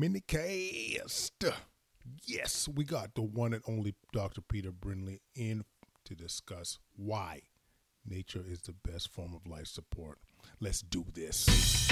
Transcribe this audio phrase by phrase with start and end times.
[0.00, 1.52] minicast.
[2.26, 4.40] Yes, we got the one and only Dr.
[4.40, 5.64] Peter Brindley in
[6.06, 7.42] to discuss why
[8.06, 10.18] nature is the best form of life support.
[10.58, 11.90] Let's do this.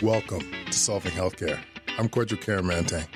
[0.00, 1.60] Welcome to Solving Healthcare.
[1.98, 3.08] I'm Kwadwo Kyeremanteng.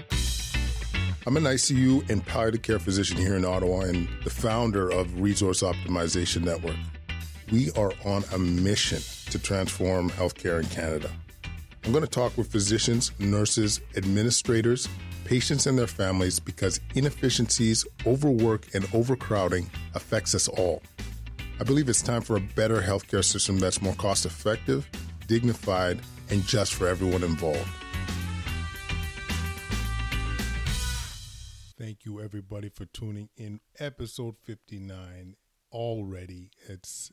[1.27, 5.63] I'm an ICU and palliative care physician here in Ottawa and the founder of Resource
[5.63, 6.77] Optimization Network.
[7.53, 9.01] We are on a mission
[9.31, 11.11] to transform healthcare in Canada.
[11.87, 14.89] I'm going to talk with physicians, nurses, administrators,
[15.25, 20.83] patients, and their families because inefficiencies, overwork, and overcrowding affects us all.
[21.61, 24.91] I believe it's time for a better healthcare system that's more cost effective,
[25.29, 27.71] dignified, and just for everyone involved.
[31.79, 33.61] Thank you, everybody, for tuning in.
[33.79, 35.37] Episode 59
[35.71, 36.51] already.
[36.69, 37.13] It's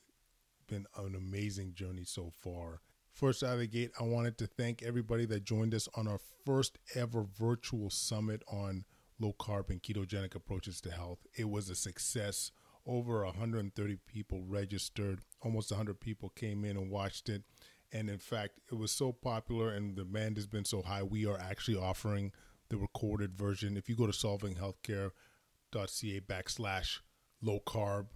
[0.68, 2.80] been an amazing journey so far.
[3.14, 6.20] First out of the gate, I wanted to thank everybody that joined us on our
[6.46, 8.86] first ever virtual summit on
[9.20, 11.20] low carb and ketogenic approaches to health.
[11.38, 12.52] It was a success.
[12.88, 17.44] Over 130 people registered, almost 100 people came in and watched it.
[17.92, 21.28] And in fact, it was so popular and the demand has been so high, we
[21.28, 22.32] are actually offering
[22.70, 23.78] the recorded version.
[23.78, 27.00] If you go to solvinghealthcare.ca backslash
[27.44, 28.08] low carb,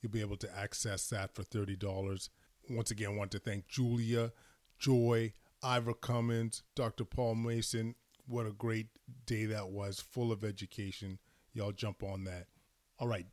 [0.00, 2.28] you'll be able to access that for $30
[2.68, 4.32] once again, want to thank Julia,
[4.78, 7.04] Joy, Ivor Cummins, Dr.
[7.04, 7.94] Paul Mason.
[8.26, 8.88] What a great
[9.24, 11.18] day that was, full of education.
[11.52, 12.46] Y'all jump on that.
[12.98, 13.26] All right,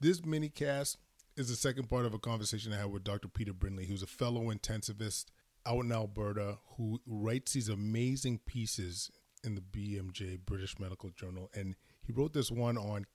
[0.00, 0.98] this mini cast
[1.36, 3.28] is the second part of a conversation I had with Dr.
[3.28, 5.26] Peter Brindley, who's a fellow intensivist
[5.66, 9.10] out in Alberta who writes these amazing pieces
[9.44, 11.50] in the BMJ, British Medical Journal.
[11.54, 13.06] And he wrote this one on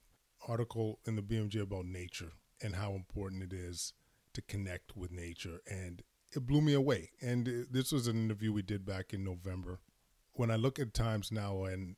[0.48, 3.94] article in the BMJ about nature and how important it is
[4.36, 5.62] to connect with nature.
[5.70, 6.04] And
[6.36, 7.12] it blew me away.
[7.22, 9.80] And uh, this was an interview we did back in November.
[10.34, 11.96] When I look at times now and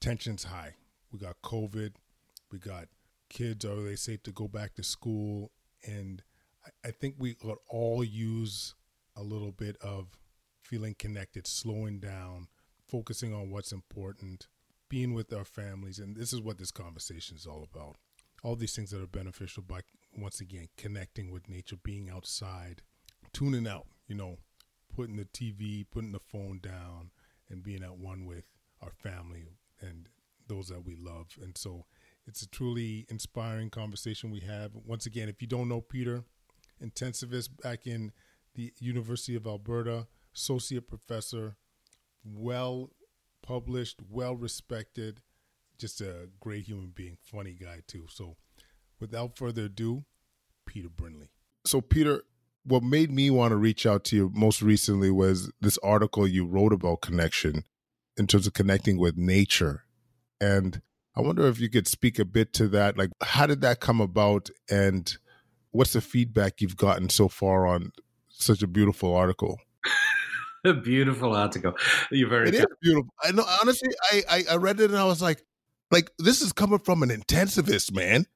[0.00, 0.74] tension's high,
[1.12, 1.92] we got COVID,
[2.52, 2.88] we got
[3.28, 5.50] kids, are they safe to go back to school?
[5.84, 6.22] And
[6.84, 8.74] I think we could all use
[9.16, 10.18] a little bit of
[10.62, 12.48] feeling connected, slowing down,
[12.88, 14.46] focusing on what's important,
[14.88, 15.98] being with our families.
[15.98, 17.96] And this is what this conversation is all about.
[18.42, 19.80] All these things that are beneficial by
[20.16, 22.82] once again connecting with nature, being outside,
[23.32, 24.38] tuning out, you know,
[24.94, 27.10] putting the TV, putting the phone down,
[27.48, 28.44] and being at one with
[28.82, 29.48] our family
[29.80, 30.08] and
[30.46, 31.28] those that we love.
[31.40, 31.86] And so
[32.26, 34.72] it's a truly inspiring conversation we have.
[34.74, 36.24] Once again, if you don't know Peter,
[36.82, 38.12] intensivist back in
[38.54, 41.56] the University of Alberta, associate professor,
[42.24, 42.90] well
[43.42, 45.20] published, well respected,
[45.78, 48.06] just a great human being, funny guy too.
[48.08, 48.36] So
[49.00, 50.04] without further ado,
[50.66, 51.30] Peter Brindley.
[51.64, 52.22] So, Peter,
[52.64, 56.46] what made me want to reach out to you most recently was this article you
[56.46, 57.64] wrote about connection
[58.16, 59.84] in terms of connecting with nature.
[60.40, 60.80] And
[61.16, 62.96] I wonder if you could speak a bit to that.
[62.96, 64.50] Like, how did that come about?
[64.70, 65.16] And
[65.70, 67.92] what's the feedback you've gotten so far on
[68.28, 69.58] such a beautiful article?
[70.64, 71.74] a beautiful article.
[72.10, 72.48] You're very.
[72.48, 73.12] It is beautiful.
[73.22, 73.44] I know.
[73.60, 75.42] Honestly, I, I I read it and I was like,
[75.90, 78.26] like this is coming from an intensivist, man.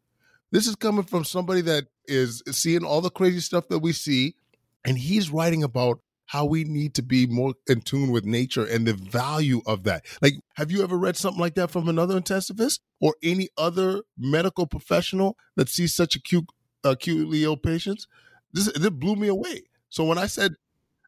[0.54, 4.36] This is coming from somebody that is seeing all the crazy stuff that we see,
[4.84, 8.86] and he's writing about how we need to be more in tune with nature and
[8.86, 10.06] the value of that.
[10.22, 14.68] Like, have you ever read something like that from another intensivist or any other medical
[14.68, 16.46] professional that sees such acute,
[16.84, 18.06] acutely ill patients?
[18.52, 19.62] This it blew me away.
[19.88, 20.52] So when I said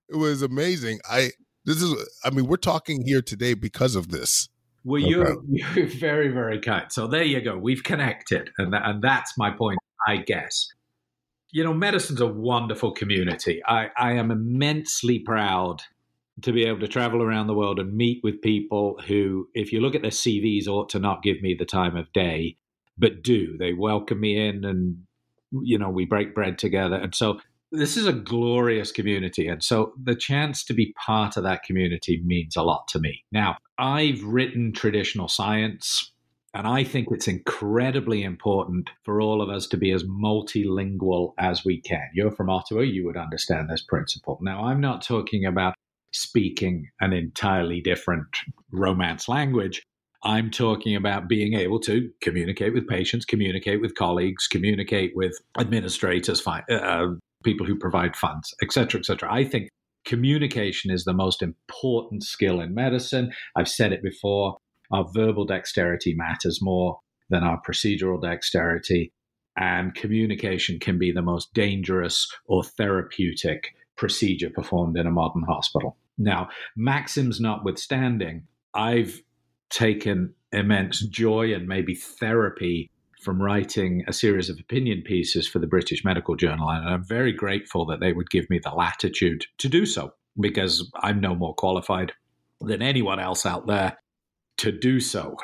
[0.09, 1.31] it was amazing, I
[1.65, 4.49] this is I mean we're talking here today because of this.
[4.87, 5.11] Well, okay.
[5.11, 6.87] you're, you're very, very kind.
[6.91, 7.59] So there you go.
[7.59, 8.51] We've connected.
[8.57, 10.69] And, that, and that's my point, I guess.
[11.51, 13.61] You know, medicine's a wonderful community.
[13.67, 15.83] I, I am immensely proud
[16.43, 19.81] to be able to travel around the world and meet with people who, if you
[19.81, 22.57] look at their CVs, ought to not give me the time of day,
[22.97, 23.57] but do.
[23.59, 24.99] They welcome me in and,
[25.51, 26.97] you know, we break bread together.
[26.97, 27.41] And so
[27.73, 29.49] this is a glorious community.
[29.49, 33.25] And so the chance to be part of that community means a lot to me.
[33.33, 36.13] Now, I've written traditional science.
[36.55, 41.67] And I think it's incredibly important for all of us to be as multilingual as
[41.67, 42.09] we can.
[42.15, 44.39] You're from Ottawa, you would understand this principle.
[44.41, 45.75] Now, I'm not talking about
[46.13, 48.27] speaking an entirely different
[48.73, 49.83] Romance language.
[50.23, 56.43] I'm talking about being able to communicate with patients, communicate with colleagues, communicate with administrators,
[56.47, 57.09] uh,
[57.45, 59.31] people who provide funds, et cetera, et cetera.
[59.31, 59.69] I think
[60.07, 63.33] communication is the most important skill in medicine.
[63.57, 64.57] I've said it before.
[64.91, 69.13] Our verbal dexterity matters more than our procedural dexterity.
[69.59, 75.97] And communication can be the most dangerous or therapeutic procedure performed in a modern hospital.
[76.19, 79.21] Now, maxims notwithstanding, I've
[79.71, 82.91] taken immense joy and maybe therapy
[83.27, 86.71] from writing a series of opinion pieces for the British Medical Journal.
[86.71, 90.89] And I'm very grateful that they would give me the latitude to do so because
[91.03, 92.13] I'm no more qualified
[92.61, 93.99] than anyone else out there
[94.59, 95.39] to do so.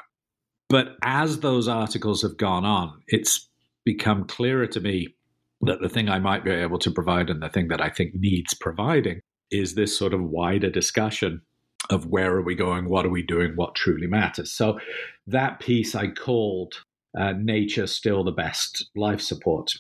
[0.69, 3.49] But as those articles have gone on, it's
[3.85, 5.17] become clearer to me
[5.63, 8.15] that the thing I might be able to provide and the thing that I think
[8.15, 11.43] needs providing is this sort of wider discussion
[11.91, 14.53] of where are we going, what are we doing, what truly matters.
[14.53, 14.79] So
[15.27, 16.75] that piece I called
[17.19, 19.75] uh, Nature Still the Best Life Support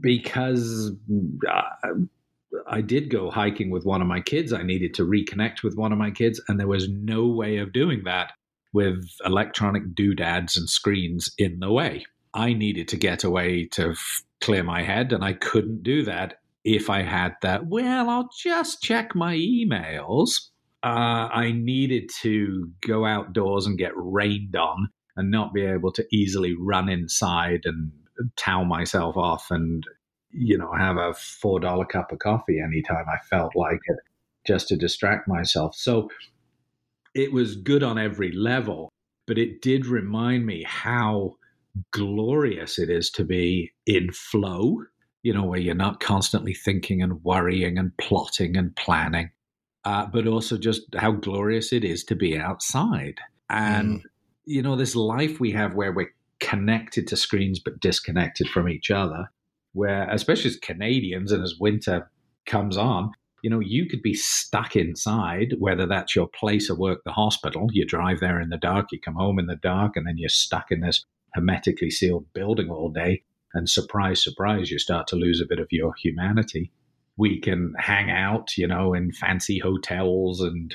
[0.00, 0.92] because
[1.48, 1.88] uh,
[2.66, 4.52] I did go hiking with one of my kids.
[4.52, 7.72] I needed to reconnect with one of my kids, and there was no way of
[7.72, 8.32] doing that
[8.72, 12.04] with electronic doodads and screens in the way.
[12.34, 16.34] I needed to get away to f- clear my head, and I couldn't do that
[16.64, 17.66] if I had that.
[17.66, 20.50] Well, I'll just check my emails.
[20.82, 24.88] Uh, I needed to go outdoors and get rained on
[25.20, 27.92] and not be able to easily run inside and
[28.36, 29.84] towel myself off and
[30.30, 33.96] you know have a four dollar cup of coffee anytime I felt like it
[34.46, 35.74] just to distract myself.
[35.74, 36.10] So
[37.14, 38.90] it was good on every level,
[39.26, 41.34] but it did remind me how
[41.92, 44.82] glorious it is to be in flow,
[45.22, 49.30] you know, where you're not constantly thinking and worrying and plotting and planning,
[49.84, 53.18] uh, but also just how glorious it is to be outside.
[53.48, 54.02] And, mm.
[54.44, 58.90] You know, this life we have where we're connected to screens but disconnected from each
[58.90, 59.30] other,
[59.72, 62.10] where, especially as Canadians and as winter
[62.46, 67.00] comes on, you know, you could be stuck inside, whether that's your place of work,
[67.04, 70.06] the hospital, you drive there in the dark, you come home in the dark, and
[70.06, 71.04] then you're stuck in this
[71.34, 73.22] hermetically sealed building all day.
[73.54, 76.70] And surprise, surprise, you start to lose a bit of your humanity.
[77.16, 80.74] We can hang out, you know, in fancy hotels and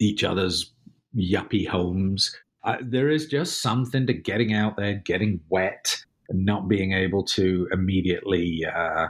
[0.00, 0.72] each other's
[1.16, 2.36] yuppie homes.
[2.64, 5.96] Uh, there is just something to getting out there, getting wet,
[6.28, 9.08] and not being able to immediately uh,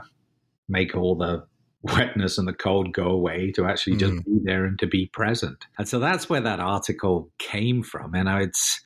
[0.67, 1.45] make all the
[1.83, 4.25] wetness and the cold go away to actually just mm.
[4.25, 5.65] be there and to be present.
[5.77, 8.15] And so that's where that article came from.
[8.15, 8.85] And it's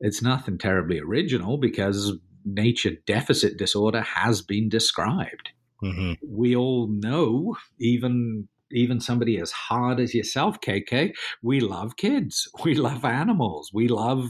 [0.00, 2.12] it's nothing terribly original because
[2.44, 5.50] nature deficit disorder has been described.
[5.82, 6.12] Mm-hmm.
[6.26, 12.74] We all know, even even somebody as hard as yourself, KK, we love kids, we
[12.74, 14.28] love animals, we love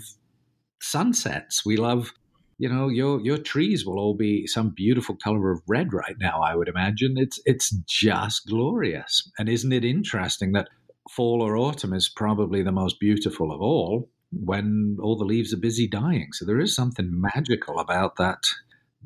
[0.80, 2.12] sunsets, we love
[2.58, 6.40] you know your your trees will all be some beautiful color of red right now
[6.40, 7.14] i would imagine.
[7.18, 9.30] It's it's just glorious.
[9.38, 10.68] And isn't it interesting that
[11.10, 15.58] fall or autumn is probably the most beautiful of all when all the leaves are
[15.58, 16.28] busy dying?
[16.32, 18.42] So there is something magical about that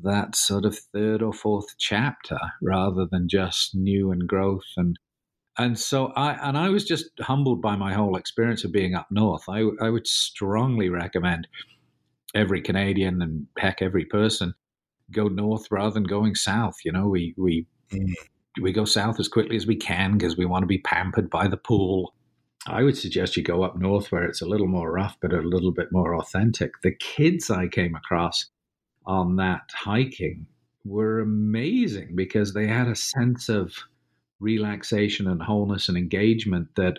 [0.01, 4.97] that sort of third or fourth chapter rather than just new and growth and
[5.57, 9.07] and so I and I was just humbled by my whole experience of being up
[9.11, 9.43] north.
[9.49, 11.47] I I would strongly recommend
[12.33, 14.53] every Canadian and heck every person
[15.11, 16.75] go north rather than going south.
[16.85, 18.13] You know, we we mm.
[18.61, 21.47] we go south as quickly as we can because we want to be pampered by
[21.47, 22.13] the pool.
[22.67, 25.41] I would suggest you go up north where it's a little more rough but a
[25.41, 26.81] little bit more authentic.
[26.83, 28.45] The kids I came across
[29.05, 30.45] on that hiking
[30.85, 33.73] were amazing because they had a sense of
[34.41, 36.97] relaxation and wholeness and engagement that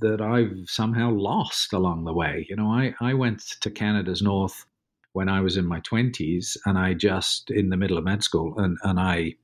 [0.00, 2.46] that I've somehow lost along the way.
[2.50, 4.66] You know, I, I went to Canada's North
[5.14, 8.58] when I was in my 20s and I just in the middle of med school
[8.58, 9.36] and, and I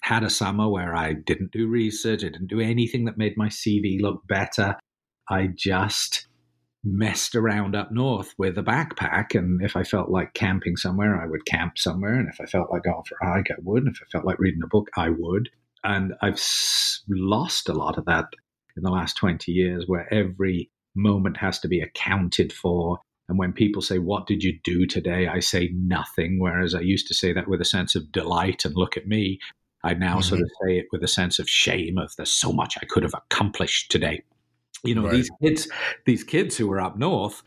[0.00, 3.48] had a summer where I didn't do research, I didn't do anything that made my
[3.48, 4.76] CV look better.
[5.28, 6.26] I just
[6.82, 9.38] messed around up north with a backpack.
[9.38, 12.14] And if I felt like camping somewhere, I would camp somewhere.
[12.14, 13.84] And if I felt like going for a hike, I would.
[13.84, 15.50] And if I felt like reading a book, I would.
[15.84, 16.40] And I've
[17.08, 18.26] lost a lot of that
[18.76, 22.98] in the last 20 years where every moment has to be accounted for.
[23.28, 25.28] And when people say, What did you do today?
[25.28, 26.38] I say nothing.
[26.38, 29.38] Whereas I used to say that with a sense of delight and look at me.
[29.82, 30.20] I now mm-hmm.
[30.22, 33.02] sort of say it with a sense of shame of there's so much I could
[33.02, 34.22] have accomplished today.
[34.84, 35.12] You know, right.
[35.12, 35.68] these kids,
[36.06, 37.42] these kids who were up north,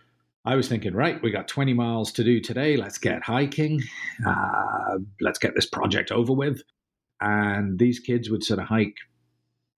[0.45, 2.75] I was thinking, right, we got 20 miles to do today.
[2.75, 3.81] Let's get hiking.
[4.25, 6.61] Uh, let's get this project over with.
[7.23, 8.97] And these kids would sort of hike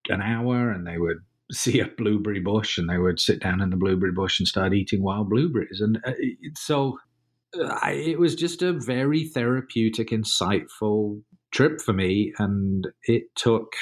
[0.10, 1.20] an hour and they would
[1.52, 4.74] see a blueberry bush and they would sit down in the blueberry bush and start
[4.74, 5.80] eating wild blueberries.
[5.80, 6.14] And uh,
[6.58, 6.98] so
[7.58, 11.22] uh, I, it was just a very therapeutic, insightful
[11.52, 12.34] trip for me.
[12.40, 13.74] And it took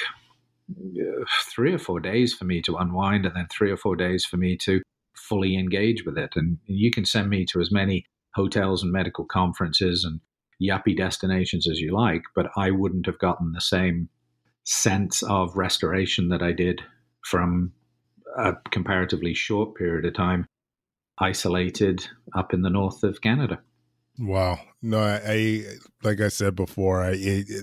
[0.70, 4.26] uh, three or four days for me to unwind and then three or four days
[4.26, 4.82] for me to
[5.16, 6.32] fully engage with it.
[6.36, 8.04] And you can send me to as many
[8.34, 10.20] hotels and medical conferences and
[10.62, 14.08] yuppie destinations as you like, but I wouldn't have gotten the same
[14.64, 16.80] sense of restoration that I did
[17.24, 17.72] from
[18.36, 20.46] a comparatively short period of time
[21.18, 23.60] isolated up in the north of Canada.
[24.18, 24.60] Wow.
[24.82, 25.64] No, I, I
[26.02, 27.12] like I said before, I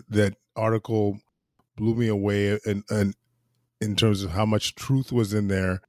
[0.10, 1.20] that article
[1.76, 3.16] blew me away, and and
[3.80, 5.82] in terms of how much truth was in there,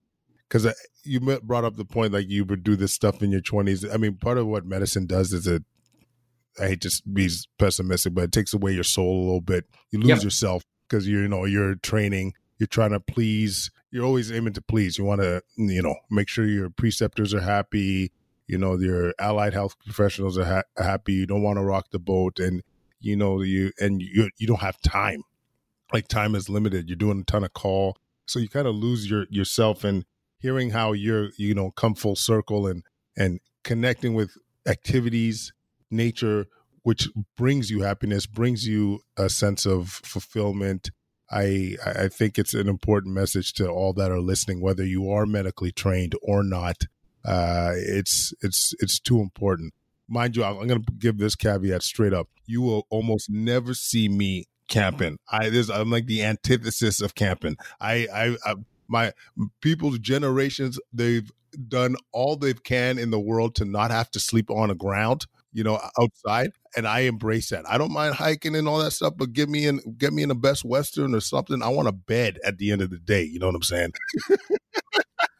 [0.48, 0.66] because
[1.04, 3.84] you brought up the point like you would do this stuff in your twenties.
[3.90, 5.64] I mean, part of what medicine does is it.
[6.60, 9.64] I hate to be pessimistic, but it takes away your soul a little bit.
[9.90, 10.22] You lose yep.
[10.22, 13.70] yourself because you know you're training, you're trying to please.
[13.90, 14.96] You're always aiming to please.
[14.96, 18.10] You want to, you know, make sure your preceptors are happy
[18.46, 21.98] you know your allied health professionals are ha- happy you don't want to rock the
[21.98, 22.62] boat and
[23.00, 25.22] you know you and you you don't have time
[25.92, 29.08] like time is limited you're doing a ton of call so you kind of lose
[29.08, 30.04] your yourself and
[30.38, 32.82] hearing how you're you know come full circle and
[33.16, 35.52] and connecting with activities
[35.92, 36.46] nature
[36.82, 40.90] which brings you happiness brings you a sense of fulfillment
[41.30, 45.24] I, I think it's an important message to all that are listening, whether you are
[45.24, 46.84] medically trained or not
[47.24, 49.74] uh, it's it's it's too important.
[50.08, 52.28] Mind you, I'm going to give this caveat straight up.
[52.46, 55.18] You will almost never see me camping.
[55.30, 57.56] I this I'm like the antithesis of camping.
[57.80, 58.54] I I, I
[58.88, 59.12] my
[59.60, 61.30] people's generations they've
[61.68, 65.26] done all they can in the world to not have to sleep on the ground
[65.52, 69.14] you know outside and i embrace that i don't mind hiking and all that stuff
[69.16, 71.92] but give me in get me in a best western or something i want a
[71.92, 73.92] bed at the end of the day you know what i'm saying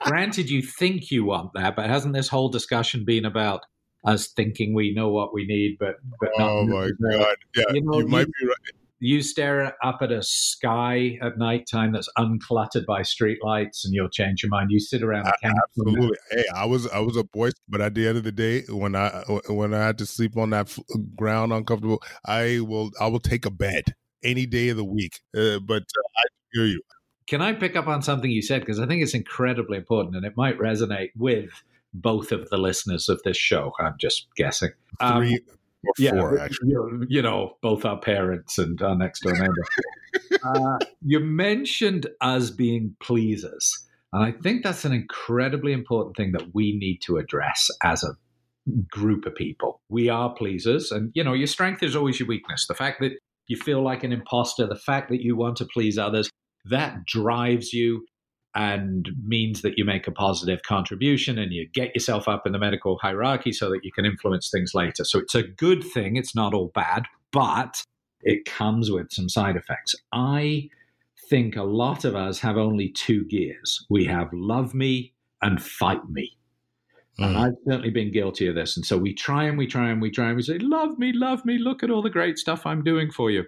[0.02, 3.64] granted, you think you want that, but hasn't this whole discussion been about
[4.04, 6.50] us thinking we know what we need, but but not?
[6.50, 7.37] Oh my god!
[7.57, 8.81] Yeah, you, know, you might you, be right.
[9.04, 14.44] You stare up at a sky at nighttime that's uncluttered by streetlights, and you'll change
[14.44, 14.71] your mind.
[14.71, 15.59] You sit around the camp.
[15.76, 16.16] Absolutely.
[16.30, 18.94] Hey, I was I was a boy, but at the end of the day, when
[18.94, 20.73] I when I had to sleep on that
[21.16, 25.18] ground uncomfortable, I will I will take a bed any day of the week.
[25.37, 26.80] Uh, but uh, I hear you.
[27.26, 28.61] Can I pick up on something you said?
[28.61, 31.50] Because I think it's incredibly important and it might resonate with
[31.92, 33.73] both of the listeners of this show.
[33.80, 34.71] I'm just guessing.
[35.00, 35.38] Three um,
[35.84, 36.70] or yeah, four, actually.
[36.70, 40.38] You, you, know, both our parents and our next door neighbor.
[40.44, 43.86] uh, you mentioned us being pleasers.
[44.12, 48.14] And I think that's an incredibly important thing that we need to address as a
[48.90, 49.80] group of people.
[49.88, 50.92] We are pleasers.
[50.92, 52.66] And, you know, your strength is always your weakness.
[52.66, 53.12] The fact that
[53.48, 56.30] you feel like an imposter, the fact that you want to please others,
[56.66, 58.04] that drives you
[58.54, 62.59] and means that you make a positive contribution and you get yourself up in the
[62.59, 65.04] medical hierarchy so that you can influence things later.
[65.04, 66.16] So it's a good thing.
[66.16, 67.82] It's not all bad, but
[68.23, 69.94] it comes with some side effects.
[70.12, 70.68] I
[71.30, 76.06] think a lot of us have only two gears we have love me and fight
[76.09, 76.37] me.
[77.18, 77.26] Mm.
[77.26, 78.76] And I've certainly been guilty of this.
[78.76, 81.12] And so we try and we try and we try and we say, Love me,
[81.12, 83.44] love me, look at all the great stuff I'm doing for you.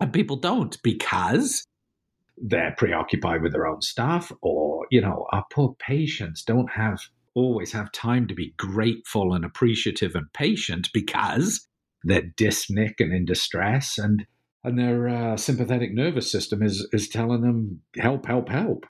[0.00, 1.66] And people don't because
[2.42, 7.00] they're preoccupied with their own stuff or you know our poor patients don't have
[7.34, 11.66] always have time to be grateful and appreciative and patient because
[12.04, 14.26] they're dyspneic and in distress and
[14.64, 18.86] and their uh, sympathetic nervous system is is telling them help help help.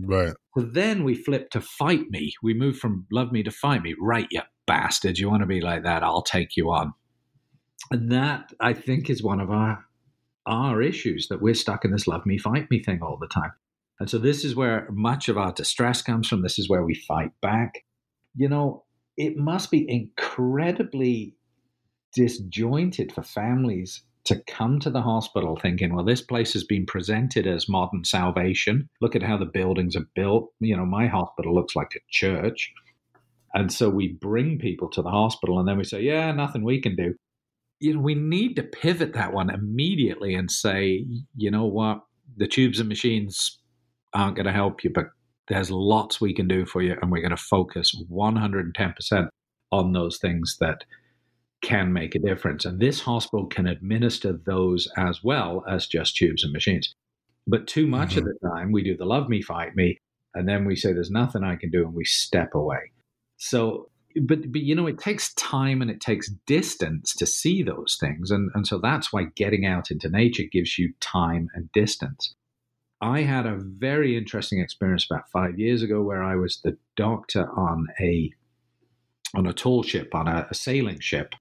[0.00, 0.32] Right.
[0.56, 2.32] So then we flip to fight me.
[2.42, 3.94] We move from love me to fight me.
[4.00, 5.18] Right you bastard.
[5.18, 6.94] You want to be like that i'll take you on.
[7.90, 9.84] And that i think is one of our
[10.46, 13.52] our issues that we're stuck in this love me, fight me thing all the time.
[14.00, 16.42] And so this is where much of our distress comes from.
[16.42, 17.84] This is where we fight back.
[18.34, 18.84] You know,
[19.16, 21.34] it must be incredibly
[22.14, 27.46] disjointed for families to come to the hospital thinking, well, this place has been presented
[27.46, 28.88] as modern salvation.
[29.00, 30.50] Look at how the buildings are built.
[30.60, 32.72] You know, my hospital looks like a church.
[33.52, 36.80] And so we bring people to the hospital and then we say, yeah, nothing we
[36.80, 37.14] can do
[37.84, 41.04] you know, we need to pivot that one immediately and say,
[41.36, 42.00] you know what,
[42.34, 43.58] the tubes and machines
[44.14, 45.08] aren't going to help you, but
[45.48, 49.28] there's lots we can do for you, and we're going to focus 110%
[49.70, 50.84] on those things that
[51.62, 52.64] can make a difference.
[52.64, 56.94] And this hospital can administer those as well as just tubes and machines.
[57.46, 58.20] But too much mm-hmm.
[58.20, 59.98] of the time, we do the love me, fight me,
[60.34, 62.92] and then we say, there's nothing I can do, and we step away.
[63.36, 63.90] So
[64.22, 68.30] but but you know it takes time and it takes distance to see those things.
[68.30, 72.34] And and so that's why getting out into nature gives you time and distance.
[73.00, 77.50] I had a very interesting experience about 5 years ago where i was the doctor
[77.50, 78.32] on a
[79.34, 81.34] on a tall ship on a, a sailing ship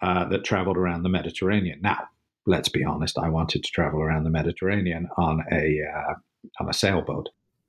[0.00, 1.80] uh, that traveled around the mediterranean.
[1.82, 2.08] Now
[2.46, 6.14] let's be honest i wanted to travel around the mediterranean on a uh,
[6.60, 7.28] on a sailboat.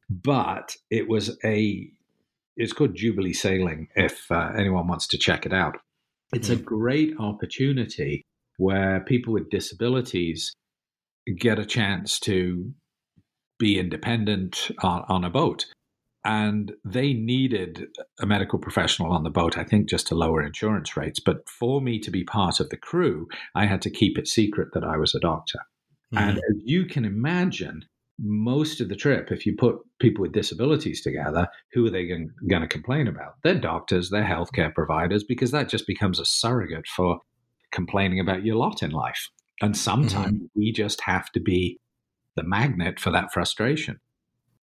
[0.10, 1.90] But it was a
[2.58, 5.78] it's called Jubilee Sailing if uh, anyone wants to check it out.
[6.34, 6.64] It's a hmm.
[6.64, 8.24] great opportunity
[8.58, 10.54] where people with disabilities
[11.38, 12.72] get a chance to
[13.60, 15.66] be independent on, on a boat.
[16.24, 17.88] and they needed
[18.20, 21.20] a medical professional on the boat, I think, just to lower insurance rates.
[21.20, 24.70] But for me to be part of the crew, I had to keep it secret
[24.74, 25.60] that I was a doctor.
[26.14, 26.18] Mm-hmm.
[26.18, 27.86] And as you can imagine,
[28.20, 32.62] most of the trip, if you put people with disabilities together, who are they going
[32.62, 33.36] to complain about?
[33.44, 37.20] They're doctors, they're healthcare providers, because that just becomes a surrogate for
[37.72, 39.30] complaining about your lot in life.
[39.62, 40.60] And sometimes mm-hmm.
[40.60, 41.80] we just have to be
[42.36, 44.00] the magnet for that frustration.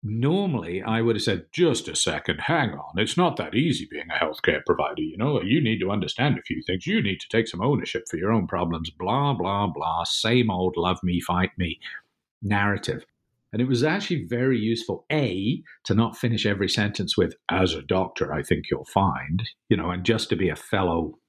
[0.05, 2.97] Normally, I would have said, just a second, hang on.
[2.97, 5.01] It's not that easy being a healthcare provider.
[5.01, 6.85] You know, you need to understand a few things.
[6.85, 8.89] You need to take some ownership for your own problems.
[8.89, 10.03] Blah, blah, blah.
[10.03, 11.79] Same old love me, fight me
[12.41, 13.05] narrative.
[13.53, 17.83] And it was actually very useful, A, to not finish every sentence with, as a
[17.83, 21.19] doctor, I think you'll find, you know, and just to be a fellow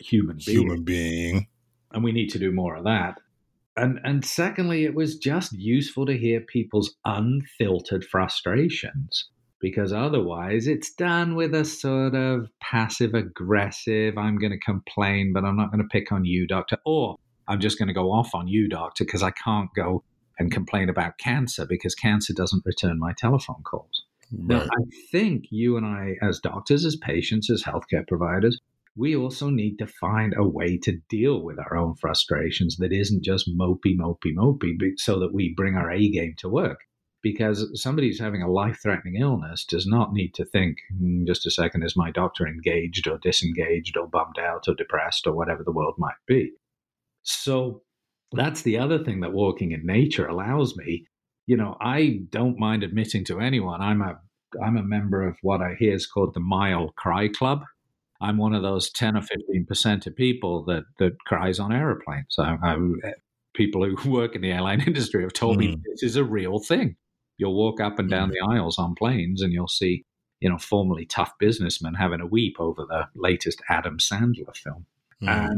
[0.00, 0.58] human being.
[0.58, 1.46] Human being.
[1.92, 3.18] And we need to do more of that.
[3.76, 10.92] And, and secondly, it was just useful to hear people's unfiltered frustrations because otherwise it's
[10.94, 15.82] done with a sort of passive aggressive, I'm going to complain, but I'm not going
[15.82, 19.04] to pick on you, doctor, or I'm just going to go off on you, doctor,
[19.04, 20.02] because I can't go
[20.40, 24.04] and complain about cancer because cancer doesn't return my telephone calls.
[24.32, 24.62] Right.
[24.62, 24.82] I
[25.12, 28.58] think you and I, as doctors, as patients, as healthcare providers,
[28.96, 33.22] we also need to find a way to deal with our own frustrations that isn't
[33.22, 36.80] just mopey, mopey, mopey, so that we bring our A game to work.
[37.22, 41.46] Because somebody who's having a life threatening illness does not need to think, mm, just
[41.46, 45.62] a second, is my doctor engaged or disengaged or bummed out or depressed or whatever
[45.62, 46.52] the world might be.
[47.22, 47.82] So
[48.32, 51.06] that's the other thing that walking in nature allows me.
[51.46, 54.20] You know, I don't mind admitting to anyone I'm a
[54.62, 57.62] I'm a member of what I hear is called the Mile Cry Club.
[58.20, 62.36] I'm one of those 10 or 15 percent of people that that cries on airplanes.
[62.38, 62.76] I, I,
[63.54, 65.60] people who work in the airline industry have told mm.
[65.60, 66.96] me this is a real thing.
[67.38, 68.32] You'll walk up and down mm.
[68.32, 70.04] the aisles on planes, and you'll see,
[70.40, 74.86] you know, formerly tough businessmen having a weep over the latest Adam Sandler film.
[75.22, 75.50] Mm.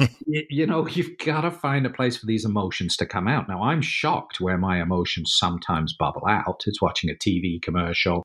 [0.00, 3.28] And, you, you know, you've got to find a place for these emotions to come
[3.28, 3.48] out.
[3.48, 6.64] Now, I'm shocked where my emotions sometimes bubble out.
[6.66, 8.24] It's watching a TV commercial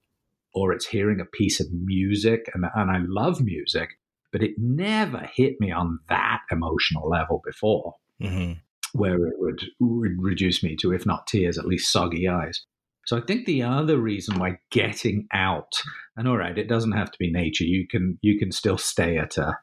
[0.53, 2.49] or it's hearing a piece of music.
[2.53, 3.89] And, and I love music,
[4.31, 7.93] but it never hit me on that emotional level before.
[8.21, 8.53] Mm-hmm.
[8.93, 12.63] Where it would, would reduce me to, if not tears, at least soggy eyes.
[13.05, 15.71] So I think the other reason why getting out,
[16.17, 17.63] and all right, it doesn't have to be nature.
[17.63, 19.57] You can you can still stay at a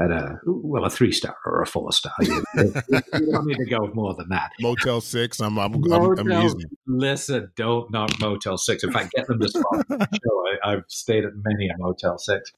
[0.00, 2.12] at a well a three star or a four star.
[2.20, 2.72] You, you,
[3.30, 4.50] don't need to go more than that.
[4.60, 5.40] Motel Six.
[5.40, 8.82] I'm I'm, Motel, I'm, I'm Listen, don't knock Motel Six.
[8.82, 10.44] In fact, get them to sponsor the show.
[10.64, 12.52] I, I've stayed at many a Motel Six.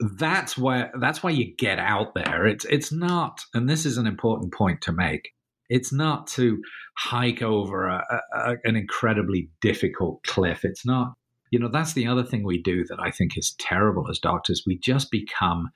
[0.00, 2.46] That's why that's why you get out there.
[2.46, 5.30] It's it's not, and this is an important point to make.
[5.68, 6.62] It's not to
[6.96, 10.64] hike over a, a, an incredibly difficult cliff.
[10.64, 11.14] It's not
[11.52, 14.64] you know that's the other thing we do that i think is terrible as doctors
[14.66, 15.70] we just become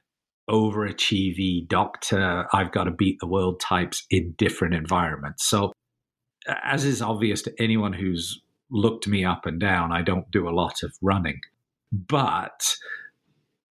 [0.50, 5.48] overachieving doctor, I've got to beat the world types in different environments.
[5.48, 5.72] So,
[6.62, 10.50] as is obvious to anyone who's looked me up and down, I don't do a
[10.50, 11.40] lot of running.
[11.92, 12.76] But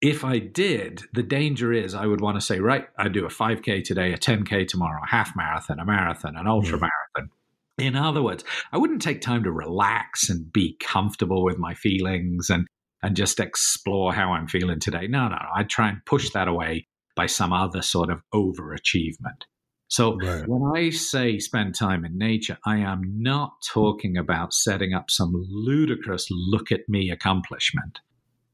[0.00, 3.30] if I did, the danger is I would want to say, right, I do a
[3.30, 6.50] 5K today, a 10K tomorrow, a half marathon, a marathon, an hmm.
[6.50, 7.30] ultra marathon.
[7.78, 12.48] In other words, I wouldn't take time to relax and be comfortable with my feelings
[12.48, 12.66] and
[13.02, 15.06] and just explore how I'm feeling today.
[15.06, 15.48] No, no, no.
[15.54, 19.44] I try and push that away by some other sort of overachievement.
[19.88, 20.44] So right.
[20.48, 25.32] when I say spend time in nature, I am not talking about setting up some
[25.34, 28.00] ludicrous look at me accomplishment.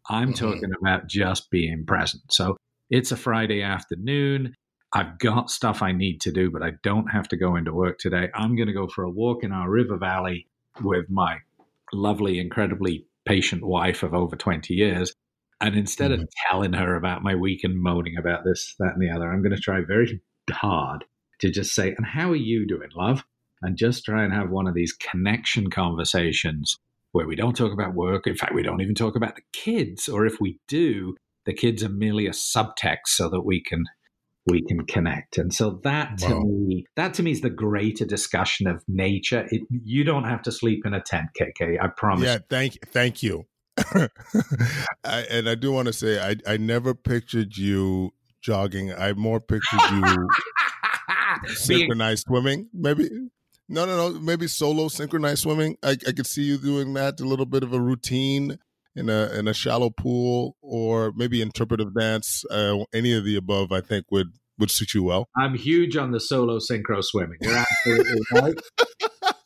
[0.09, 0.44] I'm mm-hmm.
[0.44, 2.22] talking about just being present.
[2.31, 2.57] So
[2.90, 4.55] it's a Friday afternoon.
[4.92, 7.98] I've got stuff I need to do, but I don't have to go into work
[7.98, 8.28] today.
[8.35, 10.48] I'm going to go for a walk in our river valley
[10.83, 11.38] with my
[11.94, 15.13] lovely, incredibly patient wife of over 20 years.
[15.61, 16.23] And instead mm-hmm.
[16.23, 19.43] of telling her about my week and moaning about this, that, and the other, I'm
[19.43, 21.05] going to try very hard
[21.41, 23.25] to just say, and how are you doing, love?
[23.63, 26.79] And just try and have one of these connection conversations
[27.13, 28.27] where we don't talk about work.
[28.27, 30.09] In fact, we don't even talk about the kids.
[30.09, 31.15] Or if we do,
[31.47, 33.85] the kids are merely a subtext so that we can
[34.46, 35.38] we can connect.
[35.38, 36.42] And so that to wow.
[36.42, 39.46] me, that to me is the greater discussion of nature.
[39.50, 41.81] It, you don't have to sleep in a tent, KK.
[41.81, 42.24] I promise.
[42.24, 43.46] Yeah, thank thank you.
[43.78, 44.09] I,
[45.31, 48.92] and I do want to say, I I never pictured you jogging.
[48.92, 50.28] I more pictured you
[51.55, 53.09] synchronized swimming, maybe.
[53.68, 54.20] No, no, no.
[54.20, 55.76] Maybe solo synchronized swimming.
[55.83, 57.20] I, I could see you doing that.
[57.20, 58.59] A little bit of a routine
[58.94, 62.44] in a in a shallow pool or maybe interpretive dance.
[62.50, 65.28] Uh, any of the above, I think would would suit you well.
[65.37, 67.38] I'm huge on the solo synchro swimming.
[67.40, 68.55] You're absolutely right.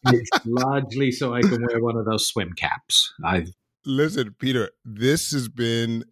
[0.09, 3.12] It's largely so I can wear one of those swim caps.
[3.24, 3.48] I've
[3.88, 6.04] Listen, Peter, this has been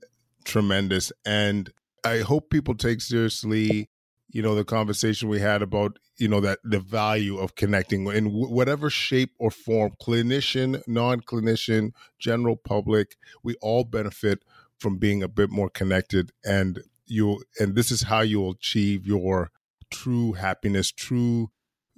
[0.44, 1.10] tremendous.
[1.26, 1.70] And
[2.04, 3.88] I hope people take seriously,
[4.34, 8.24] you know, the conversation we had about, you know, that the value of connecting in
[8.24, 14.40] w- whatever shape or form, clinician, non clinician, general public, we all benefit
[14.76, 16.32] from being a bit more connected.
[16.44, 19.52] And you, and this is how you'll achieve your
[19.88, 21.52] true happiness, true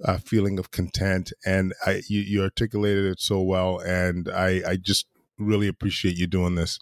[0.05, 1.33] uh, feeling of content.
[1.43, 3.79] And I, you, you articulated it so well.
[3.79, 5.07] And I, I just
[5.39, 6.77] really appreciate you doing this.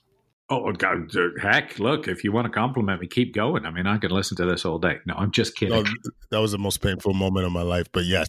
[0.48, 3.66] Oh, oh, God, uh, heck, look, if you want to compliment me, keep going.
[3.66, 4.98] I mean, I can listen to this all day.
[5.08, 5.84] No, I'm just kidding.
[5.84, 5.92] No,
[6.30, 8.28] that was the most painful moment of my life, but yes.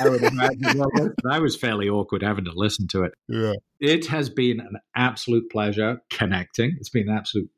[0.00, 0.76] I would imagine.
[0.76, 3.12] Well, I was fairly awkward having to listen to it.
[3.28, 3.52] Yeah.
[3.78, 6.74] It has been an absolute pleasure connecting.
[6.80, 7.48] It's been an absolute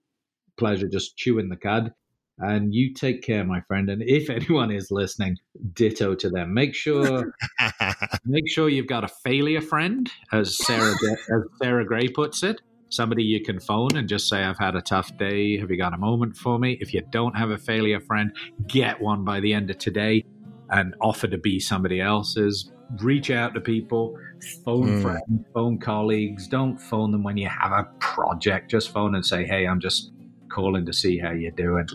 [0.58, 1.94] pleasure just chewing the cud.
[2.40, 3.88] And you take care, my friend.
[3.88, 5.38] And if anyone is listening,
[5.72, 6.52] ditto to them.
[6.52, 7.32] Make sure,
[8.26, 13.22] make sure you've got a failure friend, as Sarah as Sarah Gray puts it somebody
[13.22, 15.58] you can phone and just say, I've had a tough day.
[15.58, 16.78] Have you got a moment for me?
[16.80, 18.34] If you don't have a failure friend,
[18.66, 20.24] get one by the end of today
[20.70, 22.70] and offer to be somebody else's.
[23.00, 24.16] Reach out to people,
[24.64, 25.02] phone mm.
[25.02, 26.48] friends, phone colleagues.
[26.48, 28.70] Don't phone them when you have a project.
[28.70, 30.10] Just phone and say, Hey, I'm just
[30.50, 31.86] calling to see how you're doing.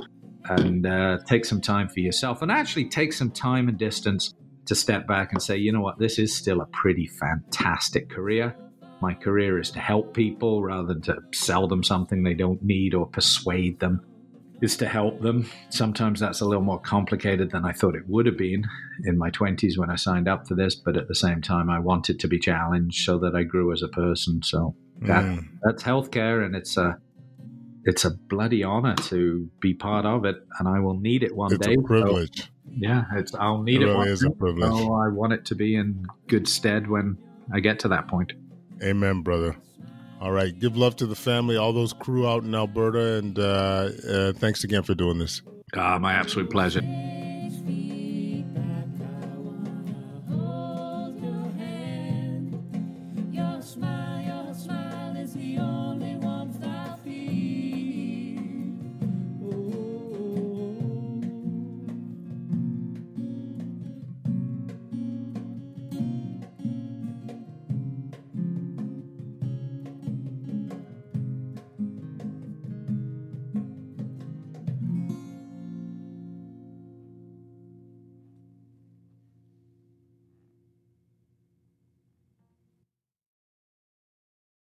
[0.50, 4.34] And uh, take some time for yourself and actually take some time and distance
[4.66, 8.56] to step back and say, you know what, this is still a pretty fantastic career
[9.04, 12.94] my career is to help people rather than to sell them something they don't need
[12.94, 14.02] or persuade them
[14.62, 15.46] is to help them.
[15.70, 18.64] Sometimes that's a little more complicated than I thought it would have been
[19.04, 21.80] in my 20s when I signed up for this, but at the same time I
[21.80, 24.42] wanted to be challenged so that I grew as a person.
[24.42, 25.46] So that mm.
[25.64, 26.98] that's healthcare and it's a
[27.84, 31.52] it's a bloody honor to be part of it and I will need it one
[31.52, 31.74] it's day.
[31.74, 32.42] It's a privilege.
[32.44, 34.28] So, yeah, it's I'll need it, it really one is day.
[34.28, 34.72] a privilege.
[34.72, 37.18] So I want it to be in good stead when
[37.54, 38.32] I get to that point.
[38.82, 39.56] Amen, brother.
[40.22, 40.58] All right.
[40.58, 44.64] Give love to the family, all those crew out in Alberta, and uh, uh, thanks
[44.64, 45.42] again for doing this.
[45.74, 46.82] Uh, my absolute pleasure.